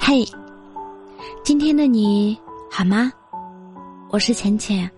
[0.00, 0.24] 嘿，
[1.44, 2.38] 今天的你
[2.70, 3.12] 好吗？
[4.10, 4.90] 我是浅浅。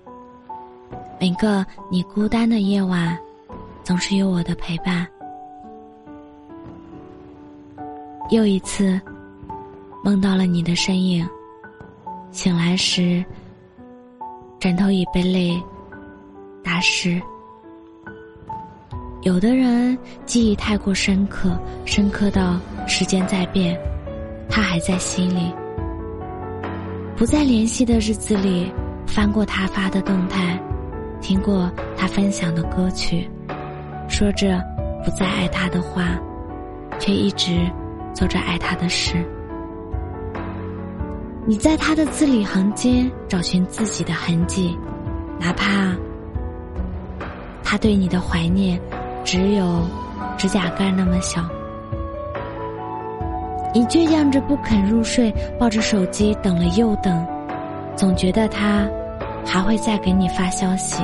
[1.20, 3.18] 每个你孤单的夜晚，
[3.82, 5.06] 总是有我的陪伴。
[8.30, 9.00] 又一次
[10.02, 11.26] 梦到了你的身影，
[12.30, 13.24] 醒来时，
[14.58, 15.60] 枕头已被泪
[16.62, 17.20] 打湿。
[19.22, 23.78] 有的人记忆太过深刻，深刻到时间在变。
[24.48, 25.52] 他还在心里，
[27.16, 28.72] 不再联系的日子里，
[29.06, 30.58] 翻过他发的动态，
[31.20, 33.28] 听过他分享的歌曲，
[34.08, 34.62] 说着
[35.04, 36.18] 不再爱他的话，
[36.98, 37.70] 却一直
[38.14, 39.24] 做着爱他的事。
[41.46, 44.78] 你在他的字里行间找寻自己的痕迹，
[45.38, 45.94] 哪怕
[47.62, 48.80] 他对你的怀念
[49.24, 49.82] 只有
[50.38, 51.44] 指甲盖那么小。
[53.74, 57.26] 你倔强着不肯入睡，抱着手机等了又等，
[57.96, 58.88] 总觉得他
[59.44, 61.02] 还会再给你发消息，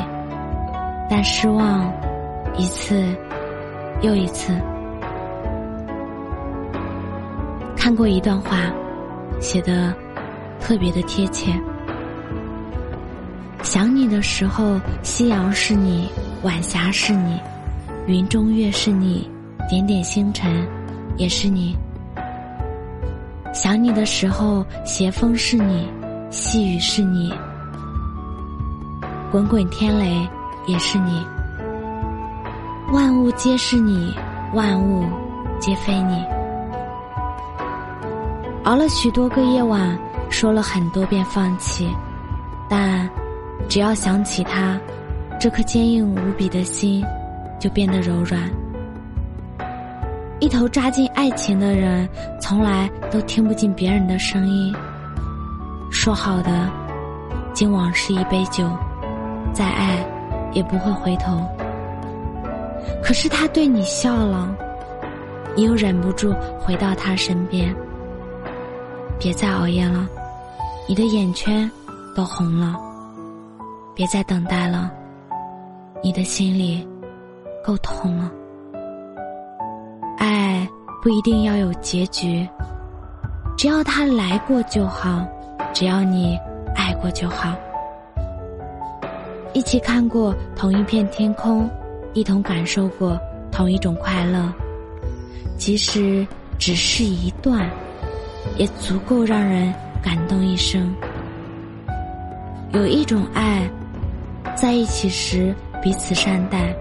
[1.08, 1.92] 但失望
[2.56, 3.04] 一次
[4.02, 4.54] 又一次。
[7.76, 8.72] 看过一段话，
[9.40, 9.92] 写的
[10.60, 11.52] 特别的贴切。
[13.64, 16.08] 想你的时候，夕阳是你，
[16.44, 17.40] 晚霞是你，
[18.06, 19.28] 云中月是你，
[19.68, 20.64] 点点星辰
[21.16, 21.76] 也是你。
[23.52, 25.88] 想你的时候，斜风是你，
[26.30, 27.32] 细雨是你，
[29.30, 30.28] 滚滚天雷
[30.66, 31.24] 也是你，
[32.92, 34.14] 万物皆是你，
[34.54, 35.04] 万物
[35.58, 36.24] 皆非你。
[38.64, 41.88] 熬了许多个夜晚，说了很多遍放弃，
[42.68, 43.08] 但
[43.68, 44.78] 只要想起他，
[45.40, 47.04] 这颗坚硬无比的心
[47.58, 48.48] 就变得柔软。
[50.40, 52.08] 一头扎进爱情的人，
[52.40, 54.74] 从来都听不进别人的声音。
[55.90, 56.66] 说好的，
[57.52, 58.66] 今往事一杯酒，
[59.52, 60.02] 再爱
[60.54, 61.46] 也不会回头。
[63.02, 64.56] 可是他对你笑了，
[65.54, 67.74] 你又忍不住回到他身边。
[69.18, 70.08] 别再熬夜了，
[70.88, 71.70] 你的眼圈
[72.16, 72.74] 都红了。
[73.94, 74.90] 别再等待了，
[76.02, 76.88] 你的心里
[77.62, 78.30] 够痛了。
[81.02, 82.46] 不一定要有结局，
[83.56, 85.26] 只要他来过就好，
[85.72, 86.38] 只要你
[86.76, 87.54] 爱过就好。
[89.54, 91.68] 一起看过同一片天空，
[92.12, 93.18] 一同感受过
[93.50, 94.52] 同一种快乐，
[95.56, 96.26] 即使
[96.58, 97.66] 只是一段，
[98.58, 99.72] 也足够让人
[100.02, 100.94] 感动一生。
[102.72, 103.66] 有一种爱，
[104.54, 106.76] 在一起时彼此善待，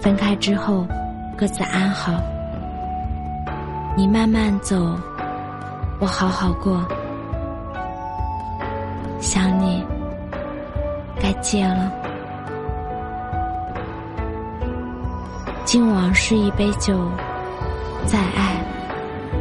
[0.00, 0.86] 分开之后
[1.34, 2.22] 各自安好。
[3.98, 4.94] 你慢慢走，
[5.98, 6.86] 我好好过。
[9.18, 9.82] 想你，
[11.18, 11.90] 该戒了。
[15.64, 17.10] 敬往事一杯酒，
[18.04, 18.56] 再爱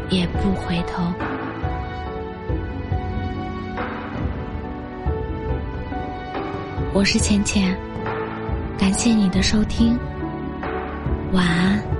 [0.10, 1.04] 也不回头。
[6.94, 7.78] 我是浅浅，
[8.78, 10.00] 感谢你的收听，
[11.34, 11.95] 晚安。